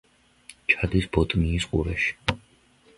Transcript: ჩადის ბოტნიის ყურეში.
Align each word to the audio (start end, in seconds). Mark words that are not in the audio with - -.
ჩადის 0.71 1.07
ბოტნიის 1.19 1.71
ყურეში. 1.75 2.13